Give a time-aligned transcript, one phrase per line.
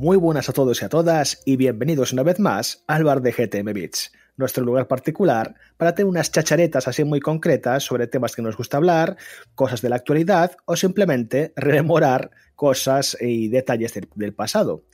[0.00, 3.32] Muy buenas a todos y a todas y bienvenidos una vez más al bar de
[3.32, 8.40] GTM Beats, nuestro lugar particular para tener unas chacharetas así muy concretas sobre temas que
[8.40, 9.18] nos gusta hablar,
[9.54, 14.86] cosas de la actualidad o simplemente rememorar cosas y detalles del, pasado.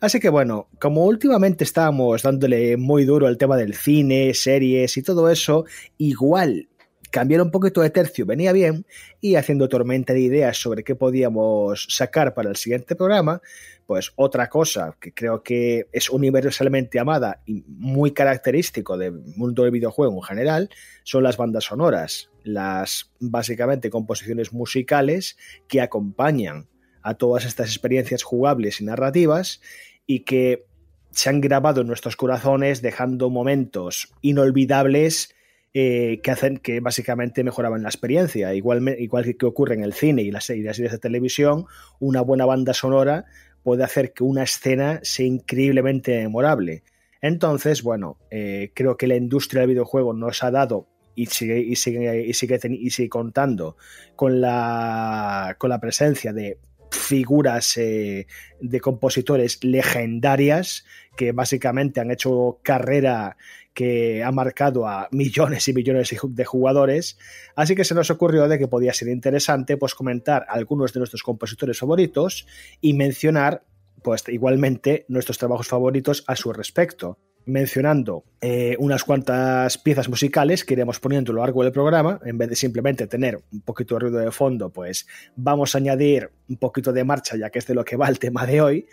[0.00, 5.02] Así que bueno, como últimamente estábamos dándole muy duro al tema del cine, series y
[5.02, 5.64] todo eso,
[5.98, 6.68] igual
[7.12, 8.86] cambiar un poquito de tercio venía bien
[9.20, 13.42] y haciendo tormenta de ideas sobre qué podíamos sacar para el siguiente programa,
[13.86, 19.72] pues otra cosa que creo que es universalmente amada y muy característico del mundo del
[19.72, 20.70] videojuego en general
[21.04, 25.36] son las bandas sonoras, las básicamente composiciones musicales
[25.68, 26.66] que acompañan
[27.02, 29.60] a todas estas experiencias jugables y narrativas
[30.06, 30.64] y que
[31.10, 35.34] se han grabado en nuestros corazones dejando momentos inolvidables
[35.74, 38.54] eh, que hacen que básicamente mejoraban la experiencia.
[38.54, 41.64] Igual, igual que ocurre en el cine y las, series de televisión,
[41.98, 43.24] una buena banda sonora
[43.62, 46.82] puede hacer que una escena sea increíblemente memorable.
[47.22, 51.76] Entonces, bueno, eh, creo que la industria del videojuego nos ha dado y sigue, y
[51.76, 53.76] sigue, y sigue, y sigue contando
[54.16, 56.58] con la, con la presencia de
[56.92, 58.26] figuras eh,
[58.60, 60.84] de compositores legendarias
[61.16, 63.36] que básicamente han hecho carrera
[63.74, 67.18] que ha marcado a millones y millones de jugadores,
[67.56, 71.22] así que se nos ocurrió de que podía ser interesante pues comentar algunos de nuestros
[71.22, 72.46] compositores favoritos
[72.80, 73.64] y mencionar
[74.02, 80.74] pues igualmente nuestros trabajos favoritos a su respecto mencionando eh, unas cuantas piezas musicales que
[80.74, 84.00] iremos poniendo a lo largo del programa, en vez de simplemente tener un poquito de
[84.00, 85.06] ruido de fondo, pues
[85.36, 88.18] vamos a añadir un poquito de marcha, ya que es de lo que va el
[88.18, 88.86] tema de hoy.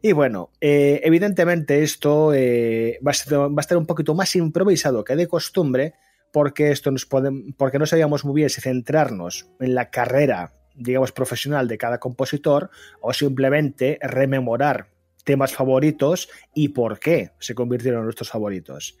[0.00, 5.28] Y bueno, eh, evidentemente esto eh, va, a estar un poquito más improvisado que de
[5.28, 5.94] costumbre,
[6.32, 11.12] porque, esto nos puede, porque no sabíamos muy bien si centrarnos en la carrera, digamos,
[11.12, 12.70] profesional de cada compositor
[13.00, 14.91] o simplemente rememorar
[15.24, 18.96] temas favoritos y por qué se convirtieron en nuestros favoritos.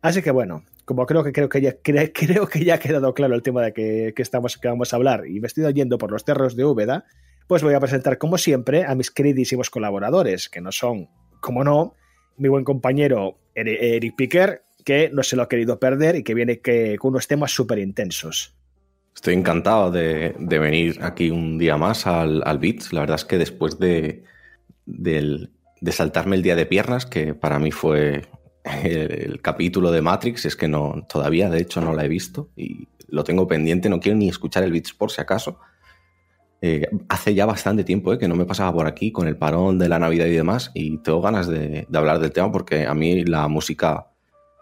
[0.00, 3.34] Así que bueno, como creo que creo que ya, creo que ya ha quedado claro
[3.34, 6.56] el tema de que, estamos, vamos a hablar y me estoy yendo por los terros
[6.56, 7.04] de Úbeda,
[7.46, 11.08] pues voy a presentar como siempre a mis queridísimos colaboradores, que no son,
[11.40, 11.94] como no,
[12.36, 16.60] mi buen compañero Eric Piquer, que no se lo ha querido perder y que viene
[16.60, 18.56] que, con unos temas súper intensos.
[19.14, 22.92] Estoy encantado de, venir aquí un día más al, al Beats.
[22.92, 24.24] La verdad es que después de,
[25.82, 28.22] de saltarme el día de piernas, que para mí fue
[28.84, 32.88] el, capítulo de Matrix, es que no, todavía de hecho no la he visto y
[33.08, 35.58] lo tengo pendiente, no quiero ni escuchar el Beats por si acaso.
[36.60, 39.80] Eh, hace ya bastante tiempo eh, que no me pasaba por aquí con el parón
[39.80, 43.24] de la Navidad y demás y tengo ganas de, hablar del tema porque a mí
[43.24, 44.06] la música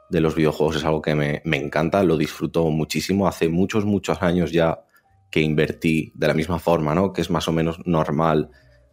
[0.09, 3.29] de los videojuegos es algo que me, encanta, lo disfruto muchísimo.
[3.29, 4.83] Hace muchos, muchos años ya
[5.31, 7.13] que invertí de la misma forma, ¿no?
[7.13, 8.51] Que es más o menos normal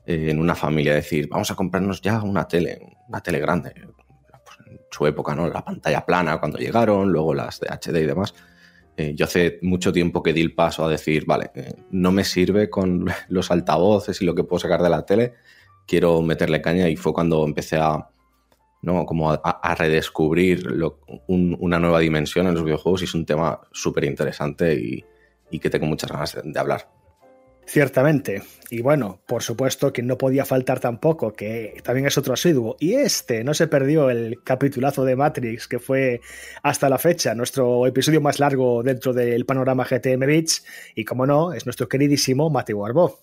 [0.08, 2.80] eh, en una familia decir, vamos a comprarnos ya una tele,
[3.10, 3.74] una tele grande.
[3.76, 5.50] Pues en su época, ¿no?
[5.50, 8.34] La pantalla plana cuando llegaron, luego las de HD y demás.
[8.96, 12.24] Eh, yo hace mucho tiempo que di el paso a decir, vale, eh, no me
[12.24, 15.34] sirve con los altavoces y lo que puedo sacar de la tele,
[15.86, 18.08] quiero meterle caña y fue cuando empecé a,
[18.84, 19.06] ¿no?
[19.06, 20.68] como a, redescubrir
[21.28, 25.04] una nueva dimensión en los videojuegos y es un tema súper interesante y,
[25.52, 26.97] y, que tengo muchas ganas de hablar.
[27.68, 28.44] Ciertamente.
[28.70, 32.78] Y bueno, por supuesto que no podía faltar tampoco, que también es otro asiduo.
[32.80, 36.22] Y este no se perdió el capitulazo de Matrix, que fue
[36.64, 40.66] hasta la fecha nuestro episodio más largo dentro del panorama GTM Beats.
[40.96, 43.20] Y como no, es nuestro queridísimo Mateo Arbó.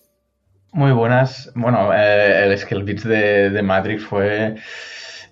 [0.73, 1.51] Muy buenas.
[1.55, 4.55] Bueno, eh, el Beats de, de Matrix fue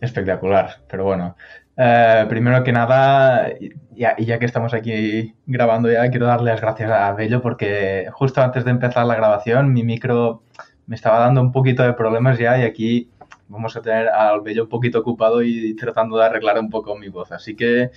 [0.02, 1.38] espectacular, pero bueno.
[1.76, 3.50] Eh, primero que nada,
[3.96, 8.08] ya, y ya que estamos aquí grabando ya, quiero darle las gracias a Bello porque
[8.12, 10.44] justo antes de empezar la grabación mi micro
[10.86, 13.10] me estaba dando un poquito de problemas ya y aquí
[13.48, 17.10] vamos a tener al Bello un poquito ocupado y tratando de arreglar un poco mi
[17.10, 17.32] voz.
[17.32, 17.92] Así que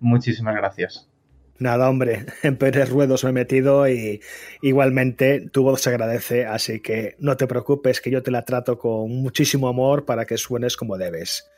[0.00, 1.08] muchísimas gracias.
[1.58, 4.20] Nada, hombre, en Pérez Ruedos me he metido y
[4.62, 8.78] igualmente tu voz se agradece, así que no te preocupes que yo te la trato
[8.78, 11.48] con muchísimo amor para que suenes como debes.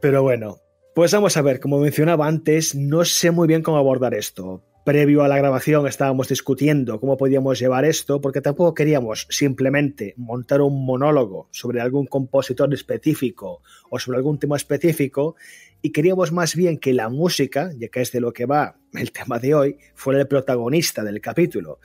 [0.00, 0.58] Pero bueno,
[0.96, 4.64] pues vamos a ver, como mencionaba antes, no sé muy bien cómo abordar esto.
[4.82, 10.62] Previo a la grabación estábamos discutiendo cómo podíamos llevar esto, porque tampoco queríamos simplemente montar
[10.62, 13.60] un monólogo sobre algún compositor específico
[13.90, 15.36] o sobre algún tema específico,
[15.82, 19.12] y queríamos más bien que la música, ya que es de lo que va el
[19.12, 21.78] tema de hoy, fuera el protagonista del capítulo.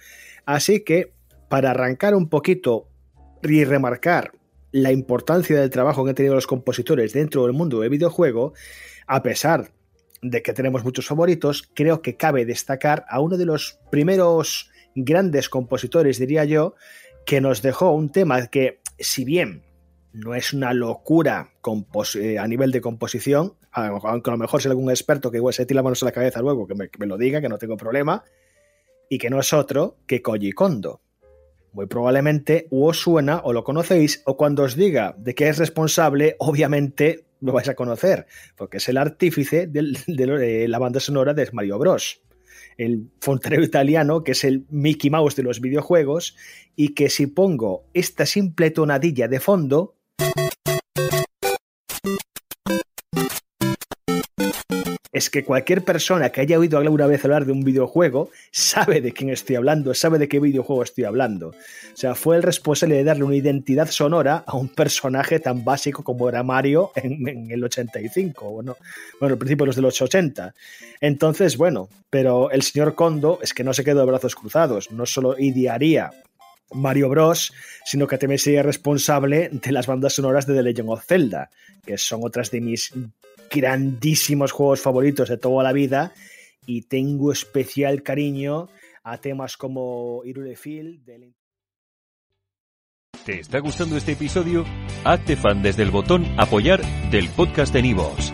[0.45, 1.11] Así que,
[1.49, 2.87] para arrancar un poquito
[3.43, 4.31] y remarcar
[4.71, 8.53] la importancia del trabajo que han tenido los compositores dentro del mundo del videojuego,
[9.07, 9.71] a pesar
[10.21, 15.49] de que tenemos muchos favoritos, creo que cabe destacar a uno de los primeros grandes
[15.49, 16.75] compositores, diría yo,
[17.25, 19.63] que nos dejó un tema que, si bien
[20.13, 21.53] no es una locura
[22.15, 25.65] eh, a nivel de composición, aunque a lo mejor si algún experto que igual se
[25.65, 27.57] tira la mano a la cabeza luego, que me, que me, lo diga, que no
[27.57, 28.23] tengo problema,
[29.09, 31.01] y que no es otro que Koji Kondo.
[31.73, 35.57] Muy probablemente o os suena o lo conocéis, o cuando os diga de qué es
[35.57, 41.49] responsable, obviamente lo vais a conocer, porque es el artífice de la banda sonora de
[41.51, 42.21] Mario Bros.
[42.77, 46.35] El fontanero italiano, que es el Mickey Mouse de los videojuegos,
[46.75, 49.97] y que si pongo esta simple tonadilla de fondo,
[55.21, 59.11] es que cualquier persona que haya oído alguna vez hablar de un videojuego sabe de
[59.11, 61.49] quién estoy hablando, sabe de qué videojuego estoy hablando.
[61.49, 66.03] O sea, fue el responsable de darle una identidad sonora a un personaje tan básico
[66.03, 68.77] como era Mario en, el 85, bueno,
[69.19, 70.55] bueno, al principio los de los 80.
[71.01, 75.05] Entonces, bueno, pero el señor Kondo es que no se quedó de brazos cruzados, no
[75.05, 76.11] solo idearía
[76.73, 77.53] Mario Bros,
[77.85, 81.49] sino que también sería responsable de las bandas sonoras de The Legend of Zelda,
[81.85, 82.93] que son otras de mis
[83.49, 86.13] grandísimos juegos favoritos de toda la vida
[86.65, 88.69] y tengo especial cariño
[89.03, 91.01] a temas como Irule Field.
[93.25, 94.65] ¿Te está gustando este episodio?
[95.03, 96.81] Hazte fan desde el botón apoyar
[97.11, 98.33] del podcast de Nivos.